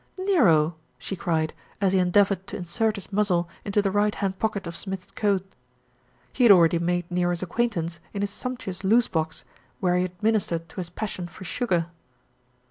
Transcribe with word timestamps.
"Nero!" 0.17 0.77
she 0.97 1.15
cried, 1.15 1.53
as 1.79 1.93
he 1.93 1.99
endeavoured 1.99 2.47
to 2.47 2.57
insert 2.57 2.95
his 2.95 3.13
muzzle 3.13 3.47
into 3.63 3.83
the 3.83 3.91
right 3.91 4.15
hand 4.15 4.39
pocket 4.39 4.65
of 4.65 4.75
Smith's 4.75 5.11
coat. 5.11 5.45
He 6.33 6.43
had 6.43 6.51
already 6.51 6.79
made 6.79 7.05
Nero's 7.11 7.43
acquaintance 7.43 7.99
in 8.11 8.21
his 8.21 8.31
sumptu 8.31 8.69
ous 8.71 8.83
loose 8.83 9.07
box, 9.07 9.45
where 9.79 9.95
he 9.95 10.01
had 10.01 10.23
ministered 10.23 10.67
to 10.69 10.77
his 10.77 10.89
passion 10.89 11.27
for 11.27 11.43
sugar. 11.43 11.85